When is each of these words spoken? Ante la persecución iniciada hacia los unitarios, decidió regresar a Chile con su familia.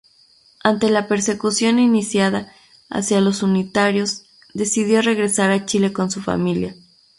Ante 0.63 0.89
la 0.89 1.07
persecución 1.07 1.77
iniciada 1.77 2.51
hacia 2.89 3.21
los 3.21 3.43
unitarios, 3.43 4.23
decidió 4.55 5.03
regresar 5.03 5.51
a 5.51 5.67
Chile 5.67 5.93
con 5.93 6.09
su 6.09 6.23
familia. 6.23 6.75